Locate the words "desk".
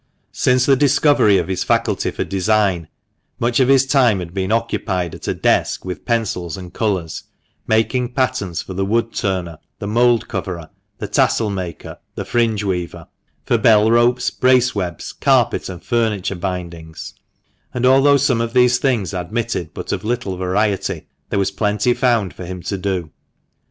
5.35-5.85